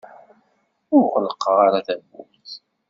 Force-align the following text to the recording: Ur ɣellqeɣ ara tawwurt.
Ur 0.95 1.05
ɣellqeɣ 1.13 1.57
ara 1.65 1.79
tawwurt. 1.87 2.51